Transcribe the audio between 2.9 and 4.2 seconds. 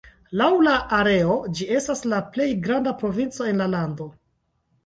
provinco en la lando.